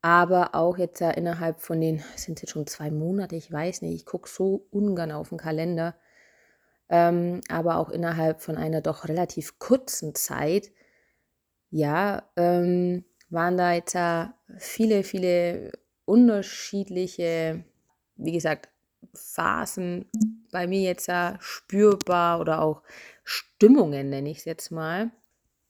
Aber 0.00 0.54
auch 0.54 0.78
jetzt 0.78 1.00
ja 1.00 1.10
innerhalb 1.10 1.60
von 1.60 1.80
den, 1.80 2.02
sind 2.16 2.38
es 2.38 2.42
jetzt 2.42 2.50
schon 2.50 2.66
zwei 2.66 2.90
Monate, 2.90 3.36
ich 3.36 3.52
weiß 3.52 3.82
nicht, 3.82 3.94
ich 3.94 4.06
gucke 4.06 4.28
so 4.28 4.66
ungern 4.70 5.12
auf 5.12 5.28
den 5.28 5.38
Kalender, 5.38 5.94
ähm, 6.88 7.40
aber 7.48 7.76
auch 7.76 7.90
innerhalb 7.90 8.40
von 8.40 8.56
einer 8.56 8.80
doch 8.80 9.06
relativ 9.06 9.58
kurzen 9.58 10.14
Zeit, 10.14 10.72
ja, 11.70 12.28
ähm, 12.36 13.04
waren 13.30 13.56
da 13.56 13.72
jetzt 13.72 13.94
ja 13.94 14.34
viele, 14.58 15.04
viele 15.04 15.72
unterschiedliche, 16.04 17.64
wie 18.16 18.32
gesagt, 18.32 18.68
Phasen 19.14 20.06
bei 20.50 20.66
mir 20.66 20.80
jetzt 20.80 21.08
ja 21.08 21.36
spürbar 21.40 22.40
oder 22.40 22.62
auch 22.62 22.82
Stimmungen, 23.24 24.10
nenne 24.10 24.30
ich 24.30 24.38
es 24.38 24.44
jetzt 24.44 24.70
mal. 24.70 25.10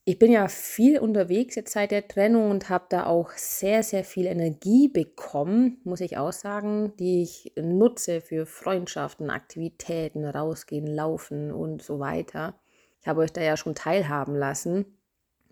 Ich 0.04 0.18
bin 0.18 0.32
ja 0.32 0.48
viel 0.48 0.98
unterwegs 0.98 1.54
jetzt 1.54 1.72
seit 1.72 1.92
der 1.92 2.08
Trennung 2.08 2.50
und 2.50 2.68
habe 2.68 2.86
da 2.88 3.06
auch 3.06 3.30
sehr, 3.30 3.84
sehr 3.84 4.02
viel 4.02 4.26
Energie 4.26 4.88
bekommen, 4.88 5.80
muss 5.84 6.00
ich 6.00 6.16
auch 6.16 6.32
sagen, 6.32 6.92
die 6.98 7.22
ich 7.22 7.52
nutze 7.56 8.20
für 8.20 8.44
Freundschaften, 8.44 9.30
Aktivitäten, 9.30 10.24
rausgehen, 10.24 10.88
laufen 10.88 11.52
und 11.52 11.82
so 11.82 12.00
weiter. 12.00 12.58
Ich 13.00 13.06
habe 13.06 13.20
euch 13.20 13.32
da 13.32 13.42
ja 13.42 13.56
schon 13.56 13.76
teilhaben 13.76 14.34
lassen. 14.34 14.86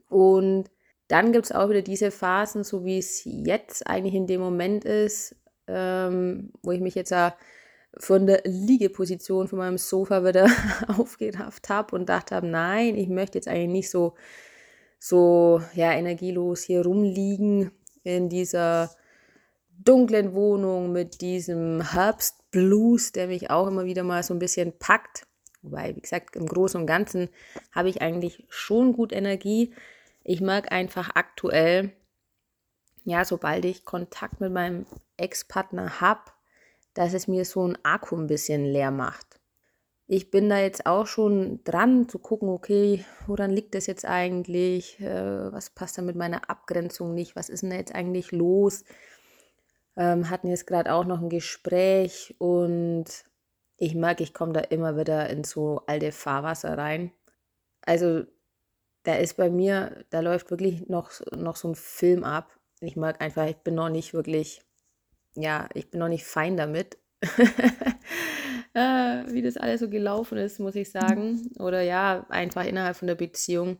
Und 0.08 0.68
dann 1.06 1.32
gibt 1.32 1.46
es 1.46 1.52
auch 1.52 1.68
wieder 1.70 1.82
diese 1.82 2.10
Phasen, 2.10 2.64
so 2.64 2.84
wie 2.84 2.98
es 2.98 3.22
jetzt 3.24 3.86
eigentlich 3.86 4.14
in 4.14 4.26
dem 4.26 4.40
Moment 4.40 4.84
ist, 4.84 5.36
ähm, 5.68 6.52
wo 6.62 6.72
ich 6.72 6.80
mich 6.80 6.96
jetzt 6.96 7.10
ja 7.10 7.36
von 7.96 8.26
der 8.26 8.42
Liegeposition 8.44 9.48
von 9.48 9.58
meinem 9.58 9.78
Sofa 9.78 10.24
wieder 10.24 10.48
aufgerafft 10.88 11.68
habe 11.68 11.96
und 11.96 12.08
dachte 12.08 12.34
habe, 12.34 12.46
nein, 12.46 12.96
ich 12.96 13.08
möchte 13.08 13.38
jetzt 13.38 13.48
eigentlich 13.48 13.68
nicht 13.68 13.90
so, 13.90 14.14
so 14.98 15.60
ja, 15.74 15.92
energielos 15.92 16.62
hier 16.62 16.84
rumliegen 16.84 17.72
in 18.02 18.28
dieser 18.28 18.90
dunklen 19.84 20.34
Wohnung 20.34 20.92
mit 20.92 21.20
diesem 21.20 21.80
Herbstblues, 21.92 23.12
der 23.12 23.28
mich 23.28 23.50
auch 23.50 23.66
immer 23.66 23.84
wieder 23.84 24.02
mal 24.02 24.22
so 24.22 24.34
ein 24.34 24.38
bisschen 24.38 24.78
packt. 24.78 25.26
Wobei, 25.62 25.94
wie 25.96 26.00
gesagt, 26.00 26.36
im 26.36 26.46
Großen 26.46 26.80
und 26.80 26.86
Ganzen 26.86 27.28
habe 27.72 27.88
ich 27.88 28.02
eigentlich 28.02 28.44
schon 28.48 28.92
gut 28.92 29.12
Energie. 29.12 29.74
Ich 30.22 30.40
merke 30.40 30.70
einfach 30.72 31.10
aktuell, 31.14 31.92
ja, 33.04 33.24
sobald 33.24 33.64
ich 33.64 33.84
Kontakt 33.84 34.40
mit 34.40 34.52
meinem 34.52 34.86
Ex-Partner 35.16 36.00
habe, 36.00 36.20
dass 36.94 37.14
es 37.14 37.28
mir 37.28 37.44
so 37.44 37.66
ein 37.66 37.78
Akku 37.82 38.16
ein 38.16 38.26
bisschen 38.26 38.64
leer 38.64 38.90
macht. 38.90 39.40
Ich 40.06 40.30
bin 40.30 40.48
da 40.48 40.58
jetzt 40.58 40.86
auch 40.86 41.06
schon 41.06 41.62
dran 41.62 42.08
zu 42.08 42.18
gucken, 42.18 42.48
okay, 42.48 43.04
woran 43.28 43.52
liegt 43.52 43.76
das 43.76 43.86
jetzt 43.86 44.04
eigentlich? 44.04 44.98
Äh, 45.00 45.52
was 45.52 45.70
passt 45.70 45.98
da 45.98 46.02
mit 46.02 46.16
meiner 46.16 46.50
Abgrenzung 46.50 47.14
nicht? 47.14 47.36
Was 47.36 47.48
ist 47.48 47.62
denn 47.62 47.70
da 47.70 47.76
jetzt 47.76 47.94
eigentlich 47.94 48.32
los? 48.32 48.84
Ähm, 49.96 50.28
hatten 50.28 50.48
jetzt 50.48 50.66
gerade 50.66 50.92
auch 50.92 51.04
noch 51.04 51.20
ein 51.20 51.28
Gespräch 51.28 52.34
und 52.38 53.04
ich 53.76 53.94
merke, 53.94 54.22
ich 54.22 54.34
komme 54.34 54.52
da 54.52 54.60
immer 54.60 54.96
wieder 54.96 55.30
in 55.30 55.44
so 55.44 55.82
alte 55.86 56.10
Fahrwasser 56.10 56.76
rein. 56.76 57.12
Also 57.82 58.24
da 59.04 59.14
ist 59.14 59.36
bei 59.36 59.48
mir, 59.48 60.04
da 60.10 60.20
läuft 60.20 60.50
wirklich 60.50 60.88
noch, 60.88 61.12
noch 61.32 61.56
so 61.56 61.68
ein 61.68 61.74
Film 61.74 62.24
ab. 62.24 62.58
Ich 62.80 62.96
mag 62.96 63.20
einfach, 63.22 63.46
ich 63.46 63.56
bin 63.58 63.74
noch 63.74 63.88
nicht 63.88 64.12
wirklich, 64.12 64.62
ja, 65.34 65.68
ich 65.74 65.90
bin 65.90 66.00
noch 66.00 66.08
nicht 66.08 66.24
fein 66.24 66.56
damit, 66.56 66.98
äh, 68.74 68.78
wie 68.78 69.42
das 69.42 69.56
alles 69.56 69.80
so 69.80 69.88
gelaufen 69.88 70.38
ist, 70.38 70.58
muss 70.58 70.74
ich 70.74 70.90
sagen. 70.90 71.50
Oder 71.58 71.82
ja, 71.82 72.26
einfach 72.28 72.64
innerhalb 72.64 72.96
von 72.96 73.08
der 73.08 73.14
Beziehung 73.14 73.78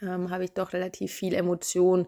ähm, 0.00 0.30
habe 0.30 0.44
ich 0.44 0.52
doch 0.52 0.72
relativ 0.72 1.12
viel 1.12 1.34
Emotion 1.34 2.06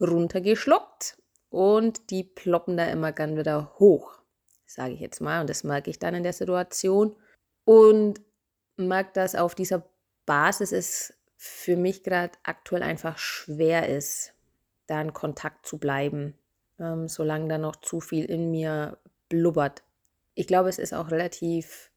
runtergeschluckt 0.00 1.18
und 1.50 2.10
die 2.10 2.24
ploppen 2.24 2.76
da 2.76 2.86
immer 2.86 3.12
gern 3.12 3.36
wieder 3.36 3.74
hoch, 3.78 4.18
sage 4.66 4.94
ich 4.94 5.00
jetzt 5.00 5.20
mal. 5.20 5.40
Und 5.40 5.50
das 5.50 5.64
merke 5.64 5.90
ich 5.90 5.98
dann 5.98 6.14
in 6.14 6.22
der 6.22 6.32
Situation. 6.32 7.16
Und 7.64 8.20
merke, 8.76 9.10
dass 9.14 9.34
auf 9.34 9.54
dieser 9.54 9.84
Basis 10.26 10.72
es 10.72 11.14
für 11.36 11.76
mich 11.76 12.02
gerade 12.02 12.32
aktuell 12.42 12.82
einfach 12.82 13.18
schwer 13.18 13.88
ist, 13.88 14.32
da 14.86 15.00
in 15.00 15.12
Kontakt 15.12 15.66
zu 15.66 15.78
bleiben, 15.78 16.34
ähm, 16.80 17.08
solange 17.08 17.48
da 17.48 17.58
noch 17.58 17.76
zu 17.76 18.00
viel 18.00 18.24
in 18.24 18.50
mir 18.50 18.98
blubbert. 19.28 19.82
Ich 20.34 20.46
glaube, 20.46 20.68
es 20.68 20.78
ist 20.78 20.94
auch 20.94 21.10
relativ 21.10 21.90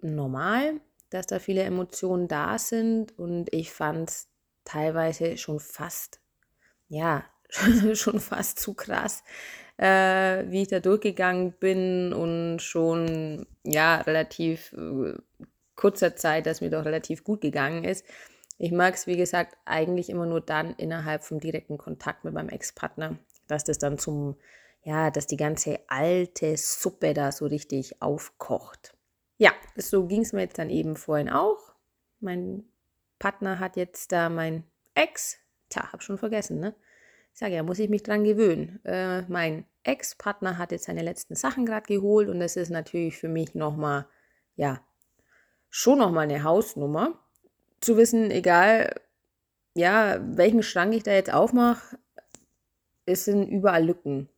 normal, 0.00 0.80
dass 1.10 1.26
da 1.26 1.38
viele 1.38 1.62
Emotionen 1.62 2.28
da 2.28 2.58
sind 2.58 3.18
und 3.18 3.52
ich 3.52 3.72
fand 3.72 4.10
es 4.10 4.28
teilweise 4.64 5.36
schon 5.36 5.60
fast, 5.60 6.20
ja, 6.88 7.24
schon 7.94 8.20
fast 8.20 8.58
zu 8.58 8.74
krass, 8.74 9.22
äh, 9.76 10.44
wie 10.48 10.62
ich 10.62 10.68
da 10.68 10.80
durchgegangen 10.80 11.52
bin 11.52 12.12
und 12.12 12.60
schon, 12.60 13.46
ja, 13.64 13.96
relativ 14.02 14.72
äh, 14.72 15.14
kurzer 15.76 16.16
Zeit, 16.16 16.46
dass 16.46 16.60
mir 16.60 16.70
doch 16.70 16.84
relativ 16.84 17.24
gut 17.24 17.40
gegangen 17.40 17.84
ist. 17.84 18.04
Ich 18.58 18.70
mag 18.70 18.94
es, 18.94 19.06
wie 19.06 19.16
gesagt, 19.16 19.56
eigentlich 19.64 20.08
immer 20.08 20.26
nur 20.26 20.40
dann 20.40 20.74
innerhalb 20.74 21.24
vom 21.24 21.40
direkten 21.40 21.76
Kontakt 21.76 22.24
mit 22.24 22.34
meinem 22.34 22.48
Ex-Partner, 22.48 23.18
dass 23.46 23.64
das 23.64 23.78
dann 23.78 23.98
zum, 23.98 24.36
ja, 24.82 25.10
dass 25.10 25.26
die 25.26 25.36
ganze 25.36 25.80
alte 25.88 26.56
Suppe 26.56 27.14
da 27.14 27.32
so 27.32 27.46
richtig 27.46 28.00
aufkocht. 28.02 28.96
Ja, 29.38 29.52
so 29.76 30.06
ging 30.06 30.22
es 30.22 30.32
mir 30.32 30.42
jetzt 30.42 30.58
dann 30.58 30.70
eben 30.70 30.96
vorhin 30.96 31.28
auch. 31.28 31.74
Mein 32.20 32.64
Partner 33.18 33.58
hat 33.58 33.76
jetzt 33.76 34.12
da 34.12 34.28
mein 34.28 34.64
Ex, 34.94 35.38
tja, 35.68 35.92
hab 35.92 36.02
schon 36.02 36.18
vergessen, 36.18 36.60
ne? 36.60 36.74
Ich 37.32 37.40
sage 37.40 37.54
ja, 37.54 37.64
muss 37.64 37.80
ich 37.80 37.88
mich 37.88 38.04
dran 38.04 38.22
gewöhnen. 38.22 38.78
Äh, 38.84 39.22
mein 39.22 39.66
Ex-Partner 39.82 40.56
hat 40.56 40.70
jetzt 40.70 40.84
seine 40.84 41.02
letzten 41.02 41.34
Sachen 41.34 41.66
gerade 41.66 41.86
geholt 41.86 42.28
und 42.28 42.38
das 42.38 42.54
ist 42.54 42.70
natürlich 42.70 43.18
für 43.18 43.28
mich 43.28 43.56
nochmal, 43.56 44.06
ja, 44.54 44.80
schon 45.68 45.98
nochmal 45.98 46.24
eine 46.24 46.44
Hausnummer. 46.44 47.18
Zu 47.80 47.96
wissen, 47.96 48.30
egal, 48.30 49.00
ja, 49.74 50.20
welchen 50.22 50.62
Schrank 50.62 50.94
ich 50.94 51.02
da 51.02 51.10
jetzt 51.10 51.32
aufmache, 51.32 51.98
es 53.06 53.24
sind 53.24 53.48
überall 53.48 53.84
Lücken. 53.84 54.28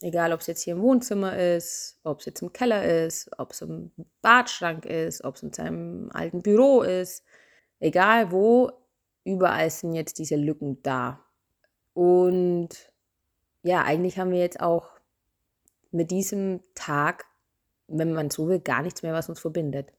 Egal, 0.00 0.32
ob 0.32 0.40
es 0.40 0.46
jetzt 0.46 0.62
hier 0.62 0.74
im 0.74 0.82
Wohnzimmer 0.82 1.36
ist, 1.36 1.98
ob 2.04 2.20
es 2.20 2.26
jetzt 2.26 2.42
im 2.42 2.52
Keller 2.52 2.84
ist, 2.84 3.30
ob 3.38 3.50
es 3.52 3.62
im 3.62 3.90
Badschrank 4.22 4.84
ist, 4.84 5.24
ob 5.24 5.34
es 5.36 5.42
in 5.42 5.52
seinem 5.52 6.10
alten 6.12 6.42
Büro 6.42 6.82
ist. 6.82 7.24
Egal 7.80 8.30
wo, 8.30 8.70
überall 9.24 9.70
sind 9.70 9.94
jetzt 9.94 10.18
diese 10.18 10.36
Lücken 10.36 10.82
da. 10.82 11.24
Und 11.94 12.92
ja, 13.62 13.82
eigentlich 13.82 14.18
haben 14.18 14.30
wir 14.30 14.38
jetzt 14.38 14.60
auch 14.60 14.88
mit 15.90 16.12
diesem 16.12 16.60
Tag, 16.74 17.24
wenn 17.88 18.12
man 18.12 18.30
so 18.30 18.46
will, 18.46 18.60
gar 18.60 18.82
nichts 18.82 19.02
mehr, 19.02 19.14
was 19.14 19.28
uns 19.28 19.40
verbindet. 19.40 19.92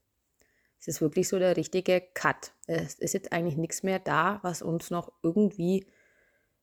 Es 0.78 0.88
ist 0.88 1.02
wirklich 1.02 1.28
so 1.28 1.38
der 1.38 1.58
richtige 1.58 2.00
Cut. 2.14 2.52
Es 2.66 2.94
ist 2.94 3.12
jetzt 3.12 3.32
eigentlich 3.32 3.58
nichts 3.58 3.82
mehr 3.82 3.98
da, 3.98 4.38
was 4.42 4.62
uns 4.62 4.90
noch 4.90 5.12
irgendwie 5.22 5.86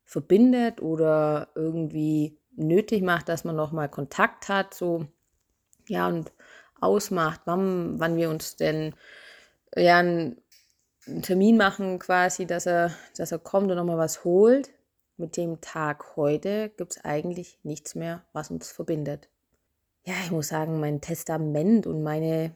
verbindet 0.07 0.81
oder 0.81 1.49
irgendwie 1.53 2.39
nötig 2.55 3.03
macht, 3.03 3.29
dass 3.29 3.43
man 3.43 3.55
nochmal 3.55 3.89
Kontakt 3.89 4.49
hat, 4.49 4.73
so 4.73 5.05
ja 5.87 6.07
und 6.07 6.31
ausmacht, 6.79 7.41
wann, 7.45 7.99
wann 7.99 8.15
wir 8.15 8.29
uns 8.29 8.55
denn 8.55 8.95
ja 9.75 9.97
einen, 9.97 10.41
Termin 11.21 11.55
machen, 11.55 11.99
quasi, 11.99 12.45
dass 12.45 12.65
er, 12.65 12.91
dass 13.15 13.31
er 13.31 13.39
kommt 13.39 13.71
und 13.71 13.77
nochmal 13.77 13.97
was 13.97 14.25
holt. 14.25 14.71
Mit 15.15 15.37
dem 15.37 15.61
Tag 15.61 16.17
heute 16.17 16.69
gibt 16.69 16.97
es 16.97 17.05
eigentlich 17.05 17.59
nichts 17.63 17.95
mehr, 17.95 18.25
was 18.33 18.51
uns 18.51 18.71
verbindet. 18.71 19.29
Ja, 20.03 20.15
ich 20.25 20.31
muss 20.31 20.49
sagen, 20.49 20.81
mein 20.81 20.99
Testament 20.99 21.87
und 21.87 22.03
meine 22.03 22.53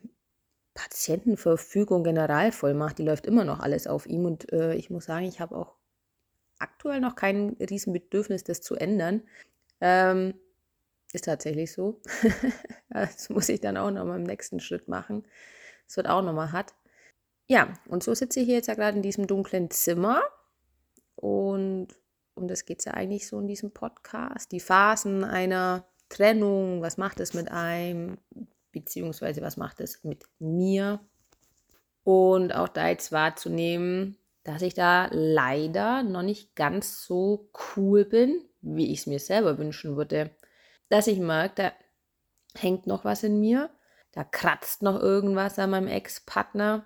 Patientenverfügung 0.74 2.03
Generalvollmacht, 2.03 2.98
die 2.98 3.03
läuft 3.03 3.25
immer 3.25 3.46
noch 3.46 3.62
alles 3.62 3.88
auf 3.88 4.05
ihm 4.05 4.25
und 4.25 4.51
äh, 4.51 4.74
ich 4.75 4.89
muss 4.89 5.05
sagen, 5.05 5.25
ich 5.25 5.39
habe 5.39 5.55
auch 5.55 5.75
aktuell 6.62 7.00
noch 7.00 7.15
kein 7.15 7.58
Riesenbedürfnis, 7.60 8.44
das 8.44 8.62
zu 8.62 8.75
ändern. 8.75 9.24
Ähm, 9.80 10.34
ist 11.13 11.25
tatsächlich 11.25 11.72
so. 11.72 12.01
das 12.89 13.30
muss 13.30 13.50
ich 13.50 13.60
dann 13.60 13.77
auch 13.77 13.91
noch 13.91 14.06
mal 14.06 14.18
im 14.18 14.24
nächsten 14.24 14.60
Schritt 14.60 14.88
machen. 14.88 15.27
Das 15.88 15.98
wird 15.98 16.08
auch 16.08 16.22
nochmal 16.22 16.51
hart. 16.51 16.74
Ja, 17.48 17.74
und 17.88 18.03
so 18.03 18.13
sitze 18.13 18.39
ich 18.39 18.46
hier 18.46 18.56
jetzt 18.56 18.68
ja 18.68 18.75
gerade 18.75 18.98
in 18.98 19.03
diesem 19.03 19.27
dunklen 19.27 19.70
Zimmer 19.72 20.22
und 21.15 21.88
um 22.34 22.48
das 22.48 22.65
geht 22.65 22.80
es 22.80 22.86
ja 22.86 22.94
eigentlich 22.94 23.27
so 23.27 23.39
in 23.39 23.48
diesem 23.48 23.72
Podcast. 23.72 24.53
Die 24.53 24.62
Phasen 24.62 25.25
einer 25.25 25.86
Trennung, 26.08 26.82
was 26.82 26.98
macht 26.98 27.20
es 27.20 27.34
mit 27.34 27.51
einem? 27.51 28.18
beziehungsweise 28.72 29.41
was 29.41 29.58
macht 29.58 29.80
es 29.82 30.03
mit 30.03 30.25
mir. 30.39 31.00
Und 32.03 32.56
auch 32.56 32.70
da 32.70 32.88
jetzt 32.88 33.12
wahrzunehmen, 33.12 34.18
dass 34.43 34.62
ich 34.62 34.74
da 34.74 35.07
leider 35.12 36.03
noch 36.03 36.24
nicht 36.24 36.55
ganz 36.55 37.03
so 37.03 37.50
cool 37.75 38.05
bin, 38.05 38.43
wie 38.62 38.91
ich 38.91 39.00
es 39.00 39.07
mir 39.07 39.19
selber 39.19 39.57
wünschen 39.57 39.95
würde. 39.95 40.31
Dass 40.89 41.07
ich 41.07 41.19
merke, 41.19 41.55
da 41.55 41.71
hängt 42.60 42.88
noch 42.88 43.05
was 43.05 43.24
in 43.24 43.39
mir, 43.39 43.69
da 44.12 44.24
kratzt 44.24 44.81
noch 44.81 45.00
irgendwas 45.00 45.57
an 45.60 45.69
meinem 45.69 45.88
Ex-Partner, 45.88 46.86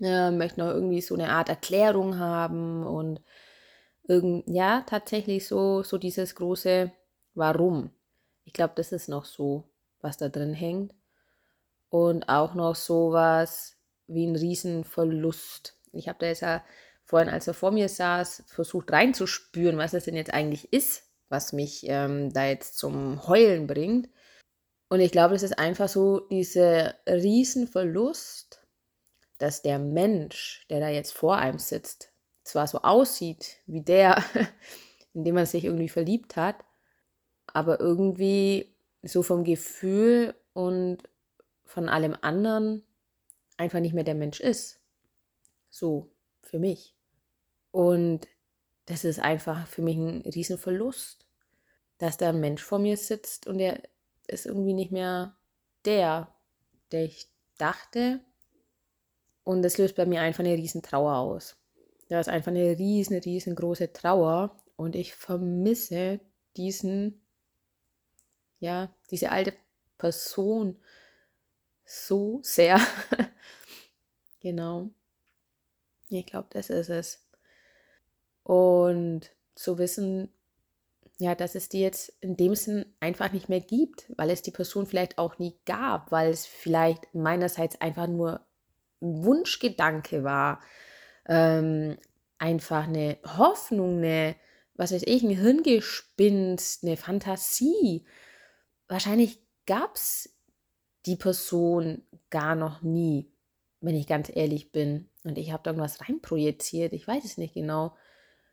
äh, 0.00 0.30
möchte 0.30 0.60
noch 0.60 0.68
irgendwie 0.68 1.00
so 1.00 1.14
eine 1.14 1.30
Art 1.30 1.48
Erklärung 1.48 2.18
haben 2.18 2.86
und 2.86 3.22
irgend, 4.08 4.44
ja, 4.48 4.82
tatsächlich 4.82 5.46
so, 5.46 5.82
so 5.82 5.98
dieses 5.98 6.34
große 6.34 6.92
Warum. 7.34 7.90
Ich 8.44 8.52
glaube, 8.52 8.74
das 8.76 8.92
ist 8.92 9.08
noch 9.08 9.24
so 9.24 9.64
was 10.06 10.16
da 10.16 10.28
drin 10.28 10.54
hängt. 10.54 10.94
Und 11.88 12.28
auch 12.28 12.54
noch 12.54 12.74
sowas 12.74 13.76
wie 14.06 14.26
ein 14.26 14.36
Riesenverlust. 14.36 15.75
Ich 15.98 16.08
habe 16.08 16.18
da 16.20 16.26
jetzt 16.26 16.42
ja 16.42 16.64
vorhin, 17.04 17.28
als 17.28 17.46
er 17.46 17.54
vor 17.54 17.70
mir 17.70 17.88
saß, 17.88 18.44
versucht 18.46 18.92
reinzuspüren, 18.92 19.78
was 19.78 19.92
das 19.92 20.04
denn 20.04 20.16
jetzt 20.16 20.32
eigentlich 20.32 20.72
ist, 20.72 21.04
was 21.28 21.52
mich 21.52 21.84
ähm, 21.86 22.32
da 22.32 22.46
jetzt 22.46 22.78
zum 22.78 23.26
Heulen 23.26 23.66
bringt. 23.66 24.08
Und 24.88 25.00
ich 25.00 25.12
glaube, 25.12 25.34
es 25.34 25.42
ist 25.42 25.58
einfach 25.58 25.88
so 25.88 26.20
dieser 26.20 26.94
Riesenverlust, 27.08 28.60
dass 29.38 29.62
der 29.62 29.78
Mensch, 29.78 30.66
der 30.70 30.80
da 30.80 30.88
jetzt 30.88 31.12
vor 31.12 31.36
einem 31.36 31.58
sitzt, 31.58 32.12
zwar 32.44 32.66
so 32.66 32.78
aussieht 32.82 33.56
wie 33.66 33.82
der, 33.82 34.22
in 35.14 35.24
dem 35.24 35.34
man 35.34 35.46
sich 35.46 35.64
irgendwie 35.64 35.88
verliebt 35.88 36.36
hat, 36.36 36.56
aber 37.46 37.80
irgendwie 37.80 38.76
so 39.02 39.22
vom 39.22 39.44
Gefühl 39.44 40.34
und 40.52 40.98
von 41.64 41.88
allem 41.88 42.16
anderen 42.20 42.84
einfach 43.56 43.80
nicht 43.80 43.94
mehr 43.94 44.04
der 44.04 44.14
Mensch 44.14 44.40
ist. 44.40 44.80
So 45.76 46.10
für 46.40 46.58
mich. 46.58 46.94
Und 47.70 48.26
das 48.86 49.04
ist 49.04 49.18
einfach 49.18 49.66
für 49.66 49.82
mich 49.82 49.96
ein 49.96 50.22
Riesenverlust, 50.22 51.26
dass 51.98 52.16
da 52.16 52.30
ein 52.30 52.40
Mensch 52.40 52.62
vor 52.62 52.78
mir 52.78 52.96
sitzt 52.96 53.46
und 53.46 53.58
der 53.58 53.82
ist 54.26 54.46
irgendwie 54.46 54.72
nicht 54.72 54.90
mehr 54.90 55.36
der, 55.84 56.34
der 56.92 57.04
ich 57.04 57.28
dachte. 57.58 58.20
Und 59.44 59.62
das 59.62 59.76
löst 59.76 59.96
bei 59.96 60.06
mir 60.06 60.22
einfach 60.22 60.40
eine 60.40 60.54
Riesentrauer 60.54 61.16
aus. 61.16 61.56
Da 62.08 62.20
ist 62.20 62.28
einfach 62.28 62.52
eine 62.52 62.78
riesen, 62.78 63.18
riesengroße 63.18 63.92
Trauer 63.92 64.56
und 64.76 64.96
ich 64.96 65.14
vermisse 65.14 66.20
diesen 66.56 67.20
ja, 68.60 68.94
diese 69.10 69.30
alte 69.30 69.52
Person 69.98 70.76
so 71.84 72.40
sehr. 72.42 72.80
genau. 74.40 74.90
Ich 76.08 76.26
glaube, 76.26 76.48
das 76.50 76.70
ist 76.70 76.88
es. 76.88 77.26
Und 78.42 79.30
zu 79.54 79.78
wissen, 79.78 80.32
ja, 81.18 81.34
dass 81.34 81.54
es 81.54 81.68
die 81.68 81.80
jetzt 81.80 82.12
in 82.20 82.36
dem 82.36 82.54
Sinn 82.54 82.86
einfach 83.00 83.32
nicht 83.32 83.48
mehr 83.48 83.60
gibt, 83.60 84.12
weil 84.16 84.30
es 84.30 84.42
die 84.42 84.50
Person 84.50 84.86
vielleicht 84.86 85.18
auch 85.18 85.38
nie 85.38 85.58
gab, 85.64 86.12
weil 86.12 86.30
es 86.30 86.46
vielleicht 86.46 87.14
meinerseits 87.14 87.80
einfach 87.80 88.06
nur 88.06 88.46
ein 89.00 89.24
Wunschgedanke 89.24 90.24
war, 90.24 90.60
ähm, 91.26 91.96
einfach 92.38 92.86
eine 92.86 93.18
Hoffnung, 93.24 93.98
eine, 93.98 94.36
was 94.74 94.92
weiß 94.92 95.02
ich, 95.06 95.22
ein 95.22 95.30
Hirngespinst, 95.30 96.84
eine 96.84 96.96
Fantasie, 96.96 98.04
wahrscheinlich 98.88 99.40
gab 99.66 99.96
es 99.96 100.36
die 101.06 101.16
Person 101.16 102.02
gar 102.30 102.54
noch 102.54 102.82
nie, 102.82 103.32
wenn 103.80 103.96
ich 103.96 104.06
ganz 104.06 104.30
ehrlich 104.34 104.70
bin. 104.70 105.08
Und 105.26 105.38
ich 105.38 105.50
habe 105.50 105.62
da 105.64 105.70
irgendwas 105.70 106.00
reinprojiziert, 106.00 106.92
ich 106.92 107.06
weiß 107.06 107.24
es 107.24 107.36
nicht 107.36 107.54
genau. 107.54 107.96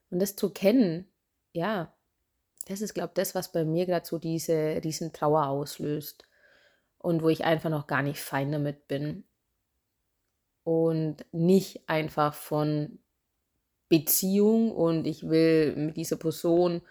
Und 0.10 0.20
das 0.20 0.36
zu 0.36 0.50
kennen, 0.50 1.08
ja, 1.52 1.94
das 2.68 2.82
ist, 2.82 2.96
glaube 2.96 3.10
ich, 3.10 3.14
das, 3.14 3.36
was 3.36 3.52
bei 3.52 3.64
mir 3.64 3.86
gerade 3.86 4.08
so 4.08 4.18
diese 4.18 4.82
riesen 4.84 5.14
Trauer 5.14 5.48
auslöst. 5.48 6.26
Und 6.98 7.22
wo 7.22 7.30
ich 7.30 7.44
einfach 7.44 7.70
noch 7.70 7.86
gar 7.86 8.02
nicht 8.02 8.20
fein 8.20 8.52
damit 8.52 8.88
bin. 8.88 9.24
Und 10.64 11.18
nicht 11.32 11.88
einfach 11.88 12.34
von 12.34 12.98
Beziehung 13.88 14.72
und 14.72 15.06
ich 15.06 15.30
will 15.30 15.76
mit 15.76 15.98
dieser 15.98 16.16
Person 16.16 16.82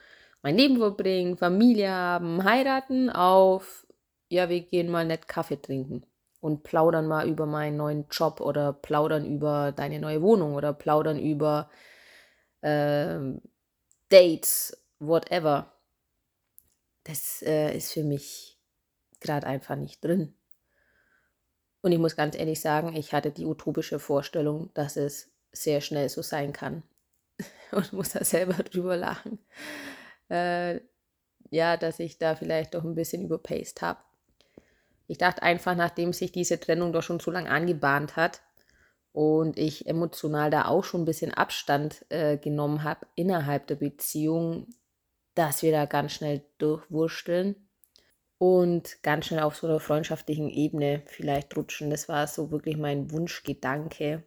mein 0.42 0.56
Leben 0.56 0.76
verbringen, 0.76 1.36
Familie 1.36 1.90
haben, 1.90 2.44
heiraten, 2.44 3.10
auf, 3.10 3.84
ja, 4.28 4.48
wir 4.48 4.60
gehen 4.60 4.90
mal 4.90 5.06
nett 5.06 5.26
Kaffee 5.26 5.60
trinken 5.60 6.06
und 6.42 6.64
plaudern 6.64 7.06
mal 7.06 7.28
über 7.28 7.46
meinen 7.46 7.76
neuen 7.76 8.06
Job 8.10 8.40
oder 8.40 8.72
plaudern 8.72 9.24
über 9.24 9.70
deine 9.70 10.00
neue 10.00 10.20
Wohnung 10.22 10.54
oder 10.54 10.72
plaudern 10.72 11.16
über 11.16 11.70
äh, 12.62 13.20
Dates, 14.08 14.76
whatever. 14.98 15.72
Das 17.04 17.42
äh, 17.42 17.76
ist 17.76 17.92
für 17.92 18.02
mich 18.02 18.58
gerade 19.20 19.46
einfach 19.46 19.76
nicht 19.76 20.04
drin. 20.04 20.34
Und 21.80 21.92
ich 21.92 21.98
muss 21.98 22.16
ganz 22.16 22.36
ehrlich 22.36 22.60
sagen, 22.60 22.96
ich 22.96 23.14
hatte 23.14 23.30
die 23.30 23.46
utopische 23.46 24.00
Vorstellung, 24.00 24.70
dass 24.74 24.96
es 24.96 25.30
sehr 25.52 25.80
schnell 25.80 26.08
so 26.08 26.22
sein 26.22 26.52
kann. 26.52 26.82
und 27.70 27.92
muss 27.92 28.10
da 28.10 28.24
selber 28.24 28.54
drüber 28.64 28.96
lachen. 28.96 29.38
Äh, 30.28 30.80
ja, 31.50 31.76
dass 31.76 32.00
ich 32.00 32.18
da 32.18 32.34
vielleicht 32.34 32.74
doch 32.74 32.82
ein 32.82 32.96
bisschen 32.96 33.22
überpaced 33.22 33.80
habe. 33.80 34.00
Ich 35.06 35.18
dachte 35.18 35.42
einfach, 35.42 35.74
nachdem 35.74 36.12
sich 36.12 36.32
diese 36.32 36.58
Trennung 36.58 36.92
doch 36.92 37.02
schon 37.02 37.20
so 37.20 37.30
lange 37.30 37.50
angebahnt 37.50 38.16
hat 38.16 38.42
und 39.12 39.58
ich 39.58 39.86
emotional 39.86 40.50
da 40.50 40.66
auch 40.66 40.84
schon 40.84 41.02
ein 41.02 41.06
bisschen 41.06 41.34
Abstand 41.34 42.04
äh, 42.08 42.38
genommen 42.38 42.82
habe 42.82 43.06
innerhalb 43.14 43.66
der 43.66 43.76
Beziehung, 43.76 44.68
dass 45.34 45.62
wir 45.62 45.72
da 45.72 45.86
ganz 45.86 46.12
schnell 46.12 46.44
durchwursteln 46.58 47.56
und 48.38 49.02
ganz 49.02 49.26
schnell 49.26 49.42
auf 49.42 49.56
so 49.56 49.66
einer 49.66 49.80
freundschaftlichen 49.80 50.48
Ebene 50.50 51.02
vielleicht 51.06 51.56
rutschen. 51.56 51.90
Das 51.90 52.08
war 52.08 52.26
so 52.26 52.50
wirklich 52.50 52.76
mein 52.76 53.10
Wunschgedanke. 53.10 54.24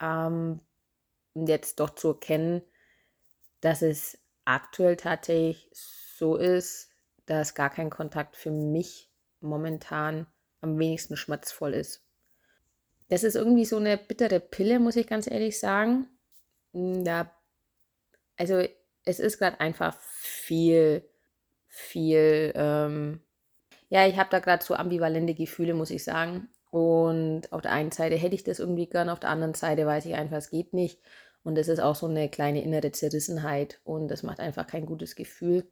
Ähm, 0.00 0.60
jetzt 1.34 1.78
doch 1.80 1.90
zu 1.90 2.08
erkennen, 2.08 2.62
dass 3.60 3.82
es 3.82 4.18
aktuell 4.44 4.96
tatsächlich 4.96 5.68
so 5.72 6.36
ist, 6.36 6.90
dass 7.26 7.54
gar 7.54 7.70
kein 7.70 7.90
Kontakt 7.90 8.36
für 8.36 8.50
mich 8.50 9.09
momentan 9.40 10.26
am 10.60 10.78
wenigsten 10.78 11.16
schmerzvoll 11.16 11.74
ist. 11.74 12.04
Das 13.08 13.24
ist 13.24 13.34
irgendwie 13.34 13.64
so 13.64 13.76
eine 13.76 13.98
bittere 13.98 14.40
Pille, 14.40 14.78
muss 14.78 14.96
ich 14.96 15.06
ganz 15.06 15.28
ehrlich 15.28 15.58
sagen. 15.58 16.06
Ja, 16.72 17.30
also 18.36 18.62
es 19.04 19.18
ist 19.18 19.38
gerade 19.38 19.58
einfach 19.60 19.98
viel, 20.00 21.04
viel, 21.66 22.52
ähm, 22.54 23.20
ja, 23.88 24.06
ich 24.06 24.16
habe 24.16 24.30
da 24.30 24.38
gerade 24.38 24.64
so 24.64 24.74
ambivalente 24.74 25.34
Gefühle, 25.34 25.74
muss 25.74 25.90
ich 25.90 26.04
sagen. 26.04 26.48
Und 26.70 27.52
auf 27.52 27.62
der 27.62 27.72
einen 27.72 27.90
Seite 27.90 28.14
hätte 28.14 28.36
ich 28.36 28.44
das 28.44 28.60
irgendwie 28.60 28.88
gern, 28.88 29.08
auf 29.08 29.18
der 29.18 29.30
anderen 29.30 29.54
Seite 29.54 29.86
weiß 29.86 30.06
ich 30.06 30.14
einfach, 30.14 30.36
es 30.36 30.50
geht 30.50 30.72
nicht. 30.72 31.00
Und 31.42 31.56
das 31.56 31.68
ist 31.68 31.80
auch 31.80 31.96
so 31.96 32.06
eine 32.06 32.28
kleine 32.28 32.62
innere 32.62 32.92
Zerrissenheit 32.92 33.80
und 33.82 34.08
das 34.08 34.22
macht 34.22 34.40
einfach 34.40 34.66
kein 34.66 34.86
gutes 34.86 35.16
Gefühl. 35.16 35.66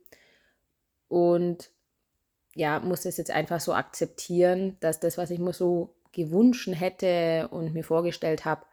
Und 1.09 1.71
ja, 2.59 2.81
muss 2.81 3.03
das 3.03 3.17
jetzt 3.17 3.31
einfach 3.31 3.61
so 3.61 3.73
akzeptieren, 3.73 4.77
dass 4.81 4.99
das, 4.99 5.17
was 5.17 5.31
ich 5.31 5.39
mir 5.39 5.53
so 5.53 5.95
gewünscht 6.11 6.69
hätte 6.73 7.47
und 7.53 7.73
mir 7.73 7.85
vorgestellt 7.85 8.45
habe, 8.45 8.67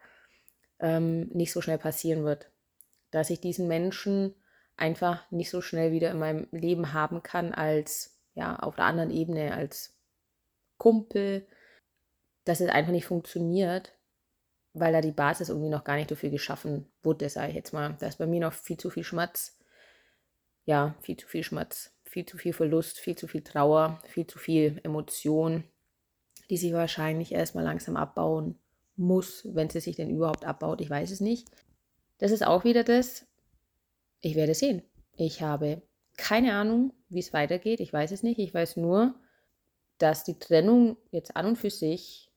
ähm, 0.80 1.28
nicht 1.28 1.52
so 1.52 1.60
schnell 1.60 1.78
passieren 1.78 2.24
wird. 2.24 2.50
Dass 3.12 3.30
ich 3.30 3.40
diesen 3.40 3.68
Menschen 3.68 4.34
einfach 4.76 5.30
nicht 5.30 5.50
so 5.50 5.60
schnell 5.60 5.92
wieder 5.92 6.10
in 6.10 6.18
meinem 6.18 6.48
Leben 6.50 6.94
haben 6.94 7.22
kann 7.22 7.54
als 7.54 8.18
ja 8.34 8.56
auf 8.56 8.74
der 8.74 8.86
anderen 8.86 9.12
Ebene 9.12 9.54
als 9.54 9.96
Kumpel, 10.78 11.46
dass 12.44 12.58
es 12.58 12.68
einfach 12.68 12.90
nicht 12.90 13.06
funktioniert, 13.06 13.92
weil 14.72 14.92
da 14.92 15.00
die 15.00 15.12
Basis 15.12 15.48
irgendwie 15.48 15.70
noch 15.70 15.84
gar 15.84 15.94
nicht 15.94 16.10
dafür 16.10 16.30
geschaffen 16.30 16.90
wurde, 17.04 17.28
sage 17.28 17.50
ich 17.50 17.54
jetzt 17.54 17.72
mal. 17.72 17.96
Da 18.00 18.08
ist 18.08 18.18
bei 18.18 18.26
mir 18.26 18.40
noch 18.40 18.52
viel 18.52 18.78
zu 18.78 18.90
viel 18.90 19.04
Schmerz. 19.04 19.56
Ja, 20.64 20.96
viel 21.02 21.16
zu 21.16 21.28
viel 21.28 21.44
Schmerz, 21.44 21.95
viel 22.16 22.24
zu 22.24 22.38
viel 22.38 22.54
Verlust, 22.54 22.98
viel 22.98 23.14
zu 23.14 23.28
viel 23.28 23.42
Trauer, 23.42 24.00
viel 24.08 24.26
zu 24.26 24.38
viel 24.38 24.80
Emotion, 24.84 25.64
die 26.48 26.56
sich 26.56 26.72
wahrscheinlich 26.72 27.30
erstmal 27.30 27.64
langsam 27.64 27.94
abbauen 27.94 28.58
muss, 28.96 29.46
wenn 29.52 29.68
sie 29.68 29.80
sich 29.80 29.96
denn 29.96 30.08
überhaupt 30.08 30.46
abbaut. 30.46 30.80
Ich 30.80 30.88
weiß 30.88 31.10
es 31.10 31.20
nicht. 31.20 31.50
Das 32.16 32.30
ist 32.30 32.42
auch 32.42 32.64
wieder 32.64 32.84
das, 32.84 33.26
ich 34.22 34.34
werde 34.34 34.54
sehen. 34.54 34.82
Ich 35.18 35.42
habe 35.42 35.82
keine 36.16 36.54
Ahnung, 36.54 36.94
wie 37.10 37.18
es 37.18 37.34
weitergeht. 37.34 37.80
Ich 37.80 37.92
weiß 37.92 38.12
es 38.12 38.22
nicht. 38.22 38.38
Ich 38.38 38.54
weiß 38.54 38.78
nur, 38.78 39.14
dass 39.98 40.24
die 40.24 40.38
Trennung 40.38 40.96
jetzt 41.10 41.36
an 41.36 41.44
und 41.44 41.56
für 41.56 41.68
sich 41.68 42.32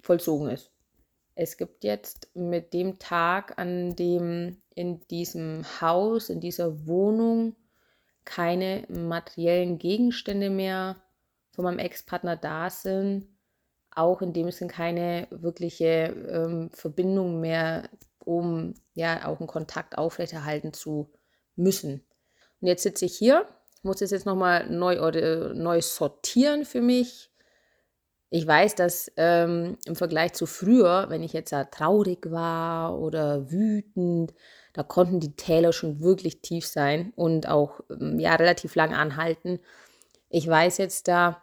vollzogen 0.00 0.48
ist. 0.48 0.72
Es 1.36 1.56
gibt 1.56 1.84
jetzt 1.84 2.34
mit 2.34 2.72
dem 2.72 2.98
Tag, 2.98 3.60
an 3.60 3.94
dem 3.94 4.56
in 4.74 5.06
diesem 5.06 5.64
Haus, 5.80 6.30
in 6.30 6.40
dieser 6.40 6.88
Wohnung 6.88 7.54
keine 8.30 8.84
materiellen 8.88 9.78
Gegenstände 9.78 10.50
mehr 10.50 10.94
von 11.50 11.64
meinem 11.64 11.80
Ex-Partner 11.80 12.36
da 12.36 12.70
sind, 12.70 13.26
auch 13.90 14.22
in 14.22 14.32
dem 14.32 14.52
Sinn 14.52 14.68
keine 14.68 15.26
wirkliche 15.30 16.14
ähm, 16.30 16.70
Verbindung 16.72 17.40
mehr, 17.40 17.90
um 18.24 18.74
ja 18.94 19.26
auch 19.26 19.40
einen 19.40 19.48
Kontakt 19.48 19.98
aufrechterhalten 19.98 20.72
zu 20.72 21.10
müssen. 21.56 22.06
Und 22.60 22.68
jetzt 22.68 22.84
sitze 22.84 23.06
ich 23.06 23.18
hier, 23.18 23.48
muss 23.82 23.98
das 23.98 24.12
jetzt 24.12 24.26
nochmal 24.26 24.70
neu, 24.70 24.94
äh, 24.94 25.52
neu 25.52 25.80
sortieren 25.80 26.64
für 26.64 26.82
mich. 26.82 27.32
Ich 28.28 28.46
weiß, 28.46 28.76
dass 28.76 29.10
ähm, 29.16 29.76
im 29.86 29.96
Vergleich 29.96 30.34
zu 30.34 30.46
früher, 30.46 31.06
wenn 31.08 31.24
ich 31.24 31.32
jetzt 31.32 31.50
ja 31.50 31.64
traurig 31.64 32.30
war 32.30 32.96
oder 32.96 33.50
wütend, 33.50 34.34
da 34.72 34.82
konnten 34.82 35.20
die 35.20 35.36
Täler 35.36 35.72
schon 35.72 36.00
wirklich 36.00 36.40
tief 36.40 36.66
sein 36.66 37.12
und 37.16 37.48
auch 37.48 37.80
ähm, 37.90 38.18
ja 38.18 38.34
relativ 38.34 38.74
lang 38.74 38.94
anhalten. 38.94 39.60
Ich 40.28 40.46
weiß 40.46 40.78
jetzt 40.78 41.08
da, 41.08 41.42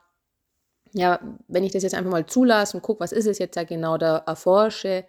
ja, 0.93 1.19
wenn 1.47 1.63
ich 1.63 1.73
das 1.73 1.83
jetzt 1.83 1.95
einfach 1.95 2.11
mal 2.11 2.25
zulasse 2.25 2.77
und 2.77 2.83
gucke, 2.83 3.01
was 3.01 3.11
ist 3.11 3.27
es 3.27 3.39
jetzt 3.39 3.57
da 3.57 3.63
genau, 3.63 3.97
da 3.97 4.17
erforsche, 4.25 5.05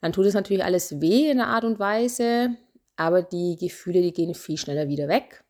dann 0.00 0.12
tut 0.12 0.26
es 0.26 0.34
natürlich 0.34 0.64
alles 0.64 1.00
weh 1.00 1.30
in 1.30 1.40
einer 1.40 1.48
Art 1.48 1.64
und 1.64 1.78
Weise 1.78 2.56
aber 2.96 3.22
die 3.22 3.56
Gefühle, 3.56 4.02
die 4.02 4.12
gehen 4.12 4.34
viel 4.34 4.56
schneller 4.56 4.88
wieder 4.88 5.08
weg 5.08 5.44